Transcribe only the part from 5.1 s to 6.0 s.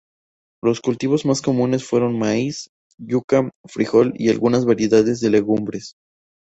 de legumbres.